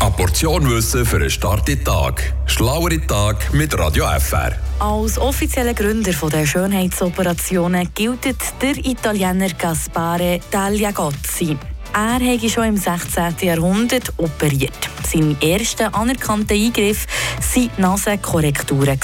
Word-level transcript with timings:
Eine 0.00 0.10
Portion 0.16 0.68
Wissen 0.68 1.06
für 1.06 1.16
einen 1.16 1.30
starken 1.30 1.84
Tag. 1.84 2.32
Schlauere 2.46 3.00
Tag 3.06 3.52
mit 3.54 3.78
Radio 3.78 4.06
FR. 4.18 4.52
Als 4.80 5.16
offizieller 5.16 5.74
Gründer 5.74 6.12
der 6.12 6.46
Schönheitsoperationen 6.46 7.88
gilt 7.94 8.24
der 8.60 8.76
Italiener 8.84 9.50
Gaspare 9.50 10.40
Tagliagozzi. 10.50 11.56
Er 11.94 12.14
habe 12.14 12.50
schon 12.50 12.64
im 12.64 12.76
16. 12.76 13.36
Jahrhundert 13.42 14.12
operiert. 14.16 14.91
Sein 15.06 15.36
erster 15.40 15.94
anerkannter 15.94 16.54
Eingriff 16.54 17.06
waren 17.54 17.70
Nasenkorrekturen. 17.76 18.98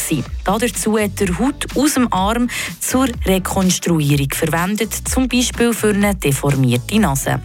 Dazu 0.45 0.99
hat 0.99 1.21
er 1.21 1.39
Haut 1.39 1.67
aus 1.77 1.95
dem 1.95 2.13
Arm 2.13 2.49
zur 2.81 3.09
Rekonstruierung 3.27 4.29
verwendet, 4.33 4.93
zum 4.93 5.29
Beispiel 5.29 5.73
für 5.73 5.91
eine 5.91 6.15
deformierte 6.15 6.99
Nase. 6.99 7.41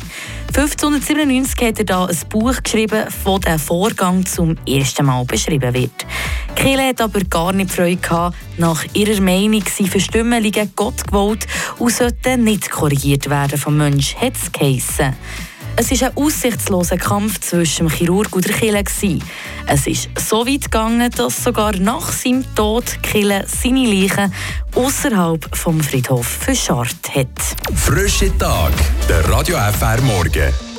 1597 0.47 1.67
hat 1.67 1.79
er 1.79 1.85
da 1.85 2.05
ein 2.05 2.17
Buch 2.29 2.61
geschrieben, 2.63 3.05
wo 3.23 3.39
der 3.39 3.59
Vorgang 3.59 4.25
zum 4.25 4.55
ersten 4.67 5.05
Mal 5.05 5.25
beschrieben 5.25 5.73
wird. 5.73 6.05
Kehle 6.55 6.87
hat 6.87 7.01
aber 7.01 7.21
gar 7.21 7.51
nicht 7.53 7.71
Freude 7.71 7.97
gehabt. 7.97 8.37
Nach 8.57 8.85
ihrer 8.93 9.19
Meinung 9.19 9.63
sind 9.65 9.89
Verstümmelungen 9.89 10.71
Gott 10.75 11.07
gewollt 11.07 11.47
und 11.79 11.91
sollten 11.91 12.43
nicht 12.43 12.69
korrigiert 12.69 13.29
werden 13.29 13.57
vom 13.57 13.77
Mensch, 13.77 14.15
hat 14.15 14.33
es 14.35 14.51
geheissen. 14.51 15.15
Es 15.75 15.89
war 15.89 16.09
ein 16.09 16.17
aussichtsloser 16.17 16.97
Kampf 16.97 17.39
zwischen 17.39 17.87
dem 17.87 17.89
Chirurg 17.89 18.35
und 18.35 18.47
der 18.47 18.53
Kille. 18.53 18.83
Es 19.65 19.87
ist 19.87 20.09
so 20.19 20.45
weit 20.45 20.63
gegangen, 20.65 21.09
dass 21.09 21.43
sogar 21.43 21.75
nach 21.77 22.11
seinem 22.11 22.45
Tod 22.55 23.01
Kille 23.01 23.45
seine 23.47 23.87
Leichen 23.87 24.31
außerhalb 24.75 25.55
vom 25.55 25.81
Friedhof 25.81 26.27
verscharrt 26.27 27.15
hat. 27.15 27.27
Frische 27.75 28.35
Tag, 28.37 28.73
der 29.09 29.27
Radio 29.27 29.57
FR 29.57 29.99
Morgen. 30.01 30.72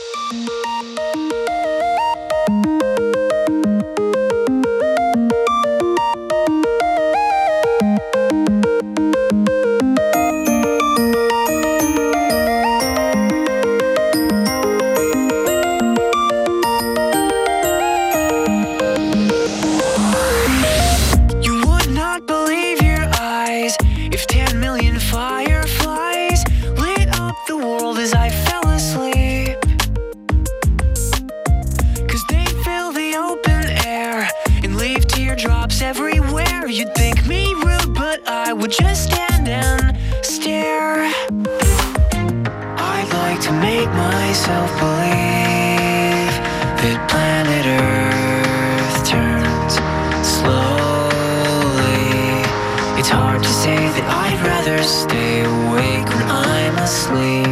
rather 54.44 54.82
stay 54.82 55.40
awake 55.40 56.08
when 56.16 56.28
I'm 56.30 56.76
asleep. 56.78 57.46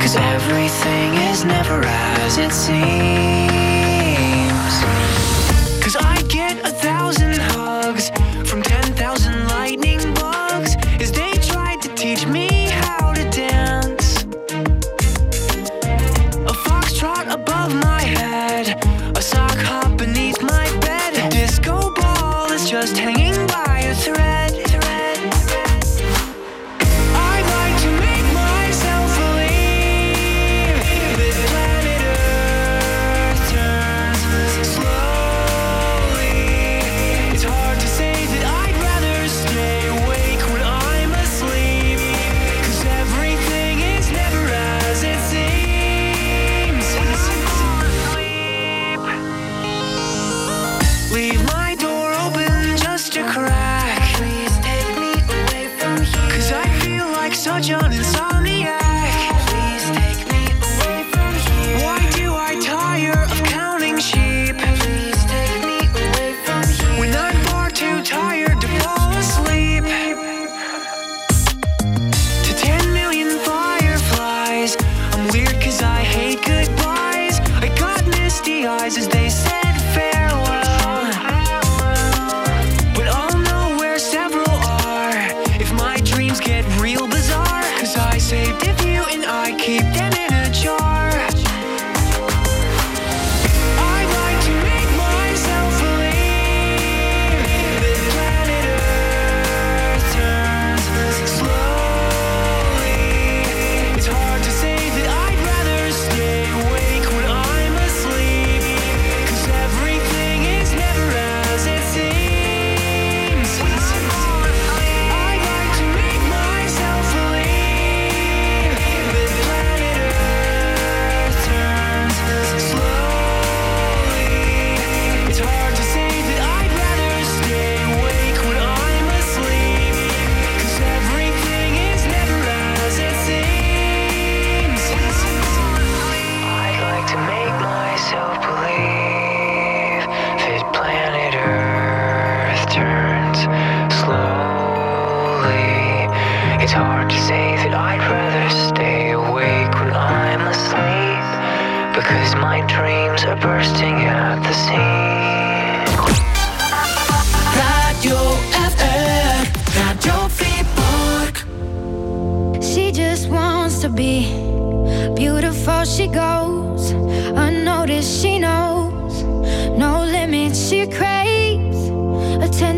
Cause 0.00 0.16
everything 0.16 1.14
is 1.30 1.44
never 1.44 1.82
as 1.84 2.38
it 2.38 2.52
seems. 2.52 2.76
Cause 5.82 5.96
I 5.96 6.16
get 6.28 6.54
a 6.64 6.70
thousand 6.70 7.36
hugs 7.38 8.10
from 8.48 8.62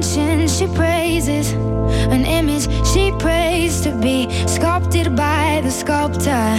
she 0.02 0.66
praises, 0.74 1.52
an 1.52 2.24
image 2.24 2.68
she 2.86 3.10
prays 3.18 3.80
to 3.80 3.90
be 4.00 4.28
sculpted 4.46 5.16
by 5.16 5.60
the 5.62 5.70
sculptor. 5.70 6.54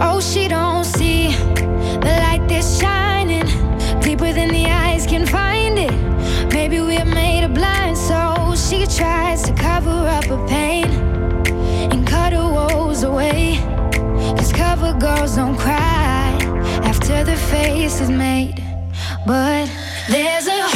Oh, 0.00 0.20
she 0.20 0.46
don't 0.46 0.84
see 0.84 1.28
the 1.30 2.12
light 2.22 2.46
that's 2.48 2.80
shining 2.80 3.46
deeper 4.00 4.32
than 4.32 4.48
the 4.48 4.66
eyes 4.66 5.06
can 5.06 5.26
find 5.26 5.78
it. 5.78 6.52
Maybe 6.52 6.80
we're 6.80 7.04
made 7.04 7.44
of 7.44 7.52
blind 7.52 7.98
souls. 7.98 8.68
She 8.68 8.86
tries 8.86 9.42
to 9.42 9.52
cover 9.54 9.90
up 9.90 10.26
her 10.26 10.46
pain 10.46 10.86
and 11.92 12.06
cut 12.06 12.32
her 12.32 12.48
woes 12.48 13.02
away. 13.02 13.58
Cause 14.36 14.52
cover 14.52 14.92
girls 14.94 15.36
don't 15.36 15.56
cry 15.56 16.38
after 16.84 17.24
the 17.24 17.36
face 17.36 18.00
is 18.00 18.10
made, 18.10 18.62
but 19.26 19.68
there's 20.08 20.46
a 20.46 20.75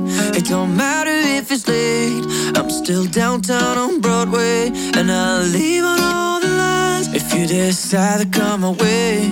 It 0.33 0.45
don't 0.45 0.75
matter 0.75 1.11
if 1.11 1.51
it's 1.51 1.67
late, 1.67 2.23
I'm 2.57 2.69
still 2.69 3.05
downtown 3.05 3.77
on 3.77 4.01
Broadway. 4.01 4.71
And 4.95 5.11
I'll 5.11 5.43
leave 5.43 5.83
on 5.83 5.99
all 5.99 6.39
the 6.39 6.47
lines 6.47 7.13
if 7.13 7.33
you 7.33 7.45
decide 7.47 8.21
to 8.21 8.39
come 8.39 8.63
away. 8.63 9.29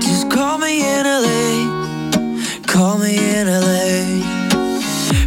Just 0.00 0.30
call 0.30 0.58
me 0.58 0.80
in 0.80 1.04
LA, 1.04 2.62
call 2.66 2.98
me 2.98 3.18
in 3.18 3.46
LA. 3.48 4.38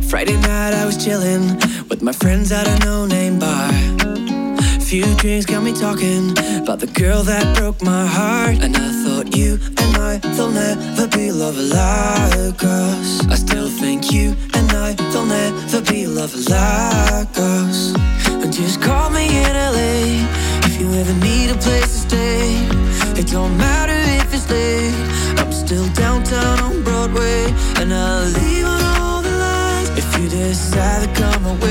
Friday 0.09 0.37
night 0.37 0.73
I 0.73 0.85
was 0.85 1.03
chilling 1.03 1.55
with 1.89 2.01
my 2.01 2.13
friends 2.13 2.51
at 2.51 2.67
a 2.67 2.85
no 2.85 3.05
name 3.05 3.39
bar 3.39 4.10
few 4.91 5.15
drinks 5.15 5.45
got 5.45 5.63
me 5.63 5.71
talking 5.71 6.31
about 6.61 6.77
the 6.81 6.91
girl 6.99 7.23
that 7.23 7.55
broke 7.55 7.81
my 7.81 8.05
heart. 8.05 8.57
And 8.61 8.75
I 8.75 8.89
thought 9.03 9.33
you 9.33 9.57
and 9.81 9.95
I, 9.95 10.17
they'll 10.35 10.51
never 10.51 11.07
be 11.07 11.31
lovers 11.31 11.71
like 11.71 12.61
us. 12.61 13.25
I 13.33 13.35
still 13.35 13.69
think 13.69 14.11
you 14.11 14.35
and 14.53 14.69
I, 14.73 14.91
they'll 15.11 15.25
never 15.25 15.79
be 15.79 16.07
lovers 16.07 16.49
like 16.49 17.37
us. 17.37 17.95
And 18.27 18.51
just 18.51 18.81
call 18.81 19.09
me 19.11 19.27
in 19.29 19.53
LA 19.53 20.27
if 20.67 20.77
you 20.77 20.91
ever 20.91 21.13
need 21.23 21.51
a 21.51 21.57
place 21.65 21.91
to 21.93 21.99
stay. 22.09 22.51
It 23.17 23.27
don't 23.27 23.57
matter 23.57 23.95
if 24.19 24.33
it's 24.33 24.49
late, 24.49 24.93
I'm 25.39 25.53
still 25.53 25.87
downtown 25.93 26.59
on 26.59 26.83
Broadway. 26.83 27.45
And 27.79 27.93
I'll 27.93 28.27
leave 28.27 28.65
on 28.65 28.81
all 28.99 29.21
the 29.21 29.31
lines 29.31 29.89
if 29.91 30.19
you 30.19 30.27
decide 30.27 31.07
to 31.07 31.21
come 31.21 31.45
away. 31.45 31.70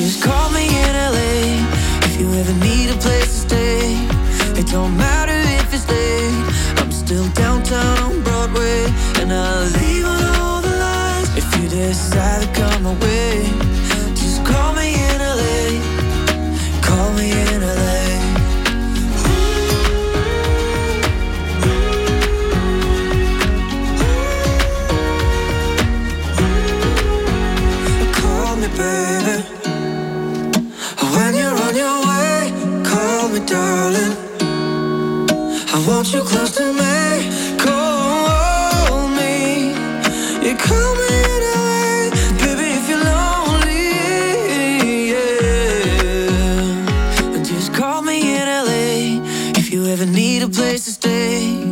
Just 0.00 0.22
call 0.22 0.50
me 0.50 0.66
in 0.66 0.92
LA 0.94 1.58
if 2.06 2.20
you 2.20 2.32
ever 2.34 2.54
need 2.64 2.90
a 2.90 2.98
place 2.98 3.42
to 3.42 3.48
stay. 3.48 3.80
It 4.60 4.66
don't 4.68 4.96
matter 4.96 5.38
if 5.58 5.74
it's 5.74 5.88
late, 5.88 6.44
I'm 6.78 6.92
still 6.92 7.28
downtown 7.30 7.98
on 8.06 8.22
Broadway. 8.22 8.86
And 9.20 9.32
I'll 9.32 9.68
leave 9.80 10.04
on 10.04 10.22
all 10.40 10.60
the 10.60 10.74
lines 10.86 11.36
if 11.36 11.46
you 11.56 11.68
decide 11.68 12.27
I 35.78 35.86
want 35.86 36.12
you 36.12 36.22
close 36.22 36.50
to 36.56 36.72
me. 36.72 37.30
Call 37.56 39.06
me. 39.18 39.70
You 40.44 40.56
call 40.56 40.94
me 40.96 41.10
LA, 41.44 42.10
baby, 42.42 42.68
if 42.78 42.88
you're 42.90 43.04
lonely. 43.12 43.84
Yeah. 45.12 46.34
Just 47.44 47.72
call 47.72 48.02
me 48.02 48.16
in 48.34 48.46
LA 48.48 49.22
if 49.56 49.70
you 49.72 49.86
ever 49.86 50.04
need 50.04 50.42
a 50.42 50.48
place 50.48 50.84
to 50.86 50.90
stay. 50.90 51.62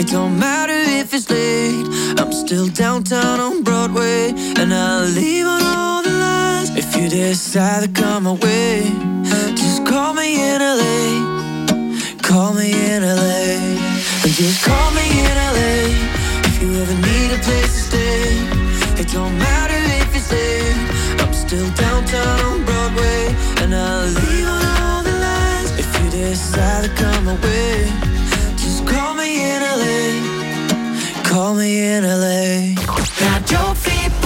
It 0.00 0.06
don't 0.12 0.38
matter 0.38 0.78
if 1.00 1.12
it's 1.12 1.28
late, 1.28 1.88
I'm 2.20 2.30
still 2.32 2.68
downtown 2.68 3.40
on 3.40 3.64
Broadway. 3.64 4.32
And 4.60 4.72
I'll 4.72 5.06
leave 5.08 5.44
on 5.44 5.62
all 5.64 6.02
the 6.04 6.12
lines 6.12 6.70
if 6.76 6.94
you 6.94 7.08
decide 7.08 7.82
to 7.82 7.88
come 8.00 8.26
away. 8.28 8.84
Just 9.56 9.84
call 9.84 10.14
me 10.14 10.40
in 10.40 10.60
LA, 10.60 11.35
call 12.36 12.52
me 12.52 12.70
in 12.92 13.02
LA. 13.02 13.46
Just 14.38 14.62
call 14.62 14.90
me 14.90 15.06
in 15.28 15.36
LA 15.56 15.76
if 16.48 16.60
you 16.60 16.68
ever 16.82 16.96
need 17.08 17.30
a 17.32 17.40
place 17.46 17.72
to 17.76 17.82
stay. 17.88 18.24
It 19.00 19.08
don't 19.10 19.36
matter 19.38 19.78
if 20.00 20.08
it's 20.18 20.30
late, 20.30 20.76
I'm 21.22 21.32
still 21.32 21.70
downtown 21.84 22.38
on 22.48 22.64
Broadway. 22.68 23.22
And 23.62 23.74
I'll 23.74 24.08
leave 24.20 24.48
on 24.56 24.64
all 24.82 25.02
the 25.02 25.16
lines 25.28 25.70
if 25.82 25.88
you 25.98 26.10
decide 26.10 26.82
to 26.84 26.90
come 27.02 27.26
away. 27.36 27.90
Just 28.62 28.86
call 28.86 29.14
me 29.14 29.28
in 29.52 29.60
LA, 29.80 30.02
call 31.30 31.54
me 31.54 31.70
in 31.94 32.04
LA. 32.04 32.74
Radio 33.22 33.62
Fribourg. 33.82 34.25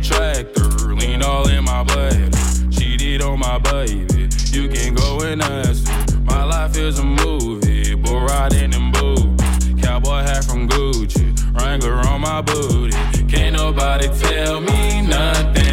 tractor, 0.00 0.94
lean 0.94 1.22
all 1.22 1.48
in 1.48 1.64
my 1.64 1.82
blood. 1.82 2.32
Cheated 2.70 3.22
on 3.22 3.38
my 3.38 3.58
baby. 3.58 4.28
You 4.50 4.68
can 4.68 4.94
go 4.94 5.20
and 5.20 5.42
ask. 5.42 5.90
My 6.24 6.44
life 6.44 6.76
is 6.76 6.98
a 6.98 7.04
movie, 7.04 7.94
but 7.94 8.20
riding 8.20 8.72
in 8.72 8.92
boots. 8.92 9.44
Cowboy 9.82 10.22
hat 10.22 10.44
from 10.44 10.68
Gucci, 10.68 11.34
Wrangler 11.54 11.98
on 12.08 12.20
my 12.20 12.40
booty. 12.42 12.96
Can't 13.28 13.56
nobody 13.56 14.08
tell 14.08 14.60
me 14.60 15.02
nothing. 15.02 15.64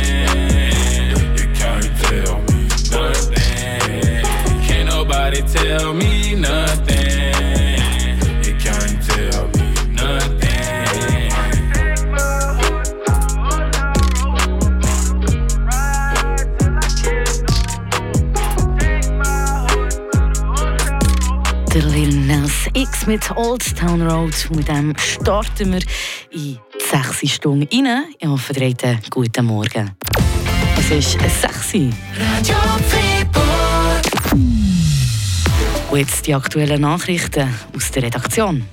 You 1.37 1.47
can't 1.53 1.91
tell 2.03 2.41
me 2.41 2.67
nothing. 2.91 4.23
Can't 4.67 4.89
nobody 4.89 5.41
tell 5.41 5.93
me 5.93 6.35
nothing. 6.35 6.94
Der 21.75 21.83
Lil 21.87 22.25
Nas 22.25 22.69
X 22.73 23.05
mit 23.05 23.29
Old 23.35 23.77
Town 23.77 24.01
Road. 24.01 24.33
Und 24.49 24.55
mit 24.55 24.69
dem 24.69 24.93
starten 24.97 25.73
wir 25.73 25.81
in 26.31 26.39
die 26.39 26.59
6. 26.89 27.29
Stunde 27.29 27.67
rein. 27.69 28.05
Ich 28.17 28.25
hoffe, 28.25 28.53
ihr 28.53 28.69
habt 28.69 28.85
einen 28.85 28.99
guten 29.09 29.45
Morgen. 29.45 29.91
Es 30.77 30.89
ist 30.89 31.19
6. 31.19 31.91
Radio 32.17 32.55
Fribourg. 32.87 34.31
Und 35.91 35.99
jetzt 35.99 36.25
die 36.25 36.33
aktuellen 36.33 36.79
Nachrichten 36.79 37.53
aus 37.75 37.91
der 37.91 38.03
Redaktion. 38.03 38.63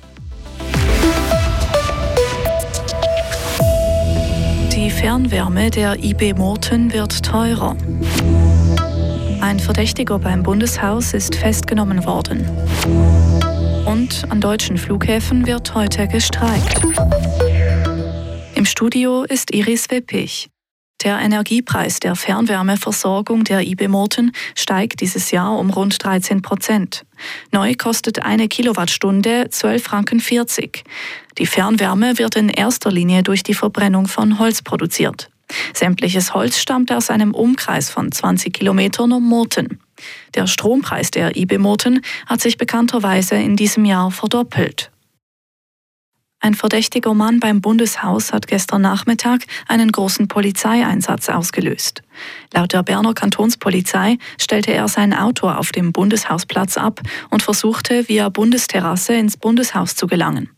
Die 4.73 4.89
Fernwärme 4.89 5.69
der 5.69 6.01
IB 6.01 6.35
Morten 6.35 6.93
wird 6.93 7.21
teurer. 7.21 7.75
Ein 9.53 9.59
Verdächtiger 9.59 10.17
beim 10.17 10.41
Bundeshaus 10.41 11.13
ist 11.13 11.35
festgenommen 11.35 12.05
worden. 12.05 12.43
Und 13.85 14.25
an 14.31 14.41
deutschen 14.41 14.79
Flughäfen 14.79 15.45
wird 15.45 15.75
heute 15.75 16.07
gestreikt. 16.07 16.81
Im 18.55 18.65
Studio 18.65 19.21
ist 19.21 19.53
Iris 19.53 19.91
Weppich. 19.91 20.49
Der 21.03 21.19
Energiepreis 21.19 21.99
der 21.99 22.15
Fernwärmeversorgung 22.15 23.43
der 23.43 23.61
IB 23.61 23.89
Morten 23.89 24.31
steigt 24.55 25.01
dieses 25.01 25.29
Jahr 25.29 25.59
um 25.59 25.69
rund 25.69 26.03
13 26.03 26.41
Prozent. 26.41 27.05
Neu 27.51 27.75
kostet 27.75 28.23
eine 28.23 28.47
Kilowattstunde 28.47 29.49
12,40 29.51 29.79
Franken. 29.79 30.21
Die 31.37 31.45
Fernwärme 31.45 32.17
wird 32.17 32.37
in 32.37 32.49
erster 32.49 32.91
Linie 32.91 33.21
durch 33.21 33.43
die 33.43 33.53
Verbrennung 33.53 34.07
von 34.07 34.39
Holz 34.39 34.63
produziert. 34.63 35.29
Sämtliches 35.73 36.33
Holz 36.33 36.59
stammt 36.59 36.91
aus 36.91 37.09
einem 37.09 37.33
Umkreis 37.33 37.89
von 37.89 38.11
20 38.11 38.53
Kilometern 38.53 39.11
um 39.11 39.27
Morten. 39.27 39.79
Der 40.35 40.47
Strompreis 40.47 41.11
der 41.11 41.35
IB 41.35 41.57
Morten 41.57 42.01
hat 42.25 42.41
sich 42.41 42.57
bekannterweise 42.57 43.35
in 43.35 43.55
diesem 43.55 43.85
Jahr 43.85 44.11
verdoppelt. 44.11 44.91
Ein 46.43 46.55
verdächtiger 46.55 47.13
Mann 47.13 47.39
beim 47.39 47.61
Bundeshaus 47.61 48.33
hat 48.33 48.47
gestern 48.47 48.81
Nachmittag 48.81 49.45
einen 49.69 49.93
großen 49.93 50.27
Polizeieinsatz 50.27 51.29
ausgelöst. 51.29 52.01
Laut 52.53 52.73
der 52.73 52.83
Berner 52.83 53.13
Kantonspolizei 53.13 54.17
stellte 54.37 54.73
er 54.73 54.89
sein 54.89 55.13
Auto 55.13 55.47
auf 55.47 55.71
dem 55.71 55.93
Bundeshausplatz 55.93 56.77
ab 56.77 56.99
und 57.29 57.43
versuchte 57.43 58.09
via 58.09 58.27
Bundesterrasse 58.27 59.13
ins 59.13 59.37
Bundeshaus 59.37 59.95
zu 59.95 60.05
gelangen. 60.05 60.49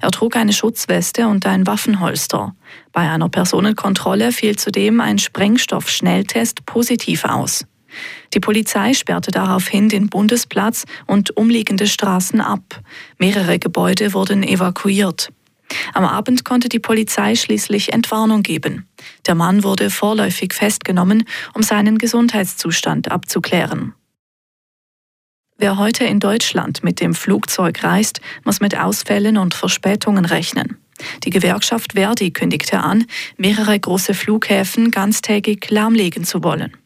Er 0.00 0.10
trug 0.10 0.36
eine 0.36 0.52
Schutzweste 0.52 1.26
und 1.28 1.46
ein 1.46 1.66
Waffenholster. 1.66 2.54
Bei 2.92 3.10
einer 3.10 3.28
Personenkontrolle 3.28 4.32
fiel 4.32 4.56
zudem 4.56 5.00
ein 5.00 5.18
Sprengstoffschnelltest 5.18 6.66
positiv 6.66 7.24
aus. 7.24 7.64
Die 8.34 8.40
Polizei 8.40 8.94
sperrte 8.94 9.30
daraufhin 9.30 9.88
den 9.88 10.08
Bundesplatz 10.08 10.84
und 11.06 11.36
umliegende 11.36 11.86
Straßen 11.86 12.40
ab. 12.40 12.80
Mehrere 13.18 13.58
Gebäude 13.58 14.14
wurden 14.14 14.42
evakuiert. 14.42 15.28
Am 15.94 16.04
Abend 16.04 16.44
konnte 16.44 16.68
die 16.68 16.78
Polizei 16.78 17.34
schließlich 17.34 17.92
Entwarnung 17.92 18.42
geben. 18.42 18.86
Der 19.26 19.34
Mann 19.34 19.64
wurde 19.64 19.90
vorläufig 19.90 20.52
festgenommen, 20.52 21.24
um 21.54 21.62
seinen 21.62 21.98
Gesundheitszustand 21.98 23.10
abzuklären. 23.10 23.94
Wer 25.62 25.78
heute 25.78 26.02
in 26.02 26.18
Deutschland 26.18 26.82
mit 26.82 27.00
dem 27.00 27.14
Flugzeug 27.14 27.84
reist, 27.84 28.20
muss 28.42 28.58
mit 28.58 28.76
Ausfällen 28.76 29.38
und 29.38 29.54
Verspätungen 29.54 30.24
rechnen. 30.24 30.78
Die 31.22 31.30
Gewerkschaft 31.30 31.92
Verdi 31.92 32.32
kündigte 32.32 32.80
an, 32.80 33.06
mehrere 33.36 33.78
große 33.78 34.12
Flughäfen 34.12 34.90
ganztägig 34.90 35.70
lahmlegen 35.70 36.24
zu 36.24 36.42
wollen. 36.42 36.76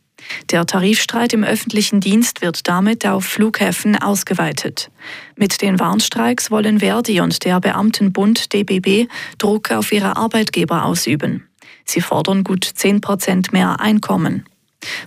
Der 0.51 0.67
Tarifstreit 0.67 1.33
im 1.33 1.43
öffentlichen 1.43 2.01
Dienst 2.01 2.43
wird 2.43 2.69
damit 2.69 3.07
auf 3.07 3.25
Flughäfen 3.25 3.97
ausgeweitet. 3.97 4.91
Mit 5.37 5.63
den 5.63 5.81
Warnstreiks 5.81 6.51
wollen 6.51 6.81
Verdi 6.81 7.23
und 7.23 7.47
der 7.47 7.61
Beamtenbund 7.61 8.53
DBB 8.53 9.09
Druck 9.39 9.71
auf 9.71 9.91
ihre 9.91 10.19
Arbeitgeber 10.19 10.85
ausüben. 10.85 11.49
Sie 11.87 12.03
fordern 12.03 12.45
gut 12.45 12.65
10 12.75 13.01
Prozent 13.01 13.55
mehr 13.55 13.81
Einkommen. 13.81 14.45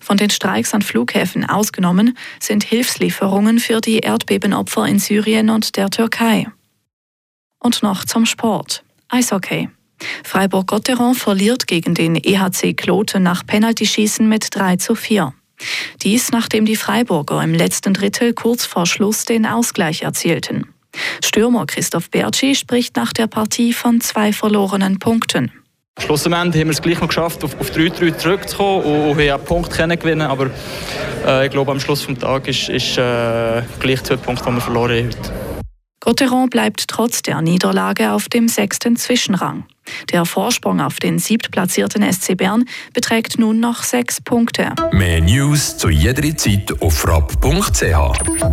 Von 0.02 0.18
den 0.18 0.30
Streiks 0.30 0.74
an 0.74 0.82
Flughäfen 0.82 1.46
ausgenommen 1.46 2.18
sind 2.40 2.64
Hilfslieferungen 2.64 3.60
für 3.60 3.82
die 3.82 4.00
Erdbebenopfer 4.00 4.86
in 4.86 5.00
Syrien 5.00 5.50
und 5.50 5.76
der 5.76 5.90
Türkei. 5.90 6.48
Und 7.60 7.84
noch 7.84 8.06
zum 8.06 8.26
Sport. 8.26 8.84
Eishockey. 9.10 9.70
Freiburg-Gotteron 10.24 11.16
verliert 11.16 11.68
gegen 11.68 11.94
den 11.94 12.16
EHC 12.16 12.74
Kloten 12.74 13.24
nach 13.24 13.46
Penaltyschießen 13.46 14.28
mit 14.28 14.56
3 14.56 14.78
zu 14.78 14.96
4. 14.96 15.34
Dies 16.04 16.32
nachdem 16.32 16.66
die 16.66 16.78
Freiburger 16.78 17.44
im 17.44 17.54
letzten 17.54 17.94
Drittel 17.94 18.34
kurz 18.34 18.66
vor 18.66 18.86
Schluss 18.86 19.26
den 19.26 19.46
Ausgleich 19.46 20.04
erzielten. 20.04 20.74
Stürmer 21.24 21.66
Christoph 21.66 22.10
Bertschi 22.10 22.56
spricht 22.56 22.96
nach 22.96 23.14
der 23.14 23.28
Partie 23.28 23.74
von 23.74 24.02
zwei 24.02 24.34
verlorenen 24.34 25.00
Punkten. 25.00 25.52
Schlussendlich 26.00 26.62
haben 26.62 26.70
wir 26.70 26.74
es 26.74 26.82
gleich 26.82 27.00
noch 27.00 27.08
geschafft, 27.08 27.44
auf, 27.44 27.54
3-3 27.54 28.18
zurückzukommen 28.18 28.84
und, 28.84 29.10
und 29.10 29.10
haben 29.10 29.20
einen 29.20 29.46
Punkt 29.46 29.72
gewinnen 29.78 30.22
Aber 30.22 30.50
äh, 31.26 31.46
ich 31.46 31.52
glaube, 31.52 31.72
am 31.72 31.80
Schluss 31.80 32.08
des 32.08 32.18
Tages 32.18 32.70
ist, 32.70 32.70
ist 32.70 32.98
äh, 32.98 33.62
gleich 33.80 34.04
zwei 34.04 34.16
Punkte, 34.16 34.46
die 34.46 34.56
wir 34.56 34.62
verloren 34.62 34.92
haben 34.92 35.06
heute. 35.08 35.50
Gotteron 36.02 36.50
bleibt 36.50 36.88
trotz 36.88 37.22
der 37.22 37.42
Niederlage 37.42 38.14
auf 38.14 38.30
dem 38.30 38.48
sechsten 38.48 38.96
Zwischenrang. 38.96 39.66
Der 40.12 40.26
Vorsprung 40.26 40.80
auf 40.80 41.00
den 41.00 41.20
siebtplatzierten 41.20 42.02
SC 42.12 42.38
Bern 42.38 42.66
beträgt 42.94 43.38
nun 43.38 43.60
noch 43.60 43.84
sechs 43.84 44.22
Punkte. 44.22 44.74
Mehr 44.92 45.22
News 45.22 45.78
zu 45.78 45.90
jeder 45.90 46.36
Zeit 46.38 46.74
auf 46.82 47.00
frapp.ch. 47.00 47.84